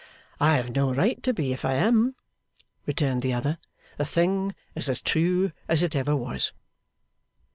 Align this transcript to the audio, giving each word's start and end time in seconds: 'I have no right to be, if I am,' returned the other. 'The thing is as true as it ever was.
'I 0.39 0.55
have 0.55 0.71
no 0.75 0.91
right 0.91 1.21
to 1.21 1.31
be, 1.31 1.53
if 1.53 1.63
I 1.63 1.73
am,' 1.75 2.15
returned 2.87 3.21
the 3.21 3.33
other. 3.33 3.59
'The 3.99 4.05
thing 4.05 4.55
is 4.73 4.89
as 4.89 4.99
true 4.99 5.51
as 5.69 5.83
it 5.83 5.95
ever 5.95 6.15
was. 6.15 6.53